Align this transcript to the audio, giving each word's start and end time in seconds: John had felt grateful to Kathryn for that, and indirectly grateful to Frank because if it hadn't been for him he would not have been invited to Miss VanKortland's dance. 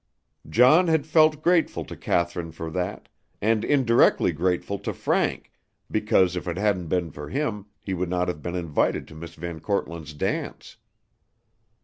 John 0.49 0.87
had 0.87 1.05
felt 1.05 1.43
grateful 1.43 1.85
to 1.85 1.95
Kathryn 1.95 2.51
for 2.51 2.71
that, 2.71 3.07
and 3.39 3.63
indirectly 3.63 4.31
grateful 4.31 4.79
to 4.79 4.93
Frank 4.93 5.51
because 5.91 6.35
if 6.35 6.47
it 6.47 6.57
hadn't 6.57 6.87
been 6.87 7.11
for 7.11 7.29
him 7.29 7.67
he 7.79 7.93
would 7.93 8.09
not 8.09 8.27
have 8.27 8.41
been 8.41 8.55
invited 8.55 9.07
to 9.09 9.13
Miss 9.15 9.35
VanKortland's 9.35 10.15
dance. 10.15 10.77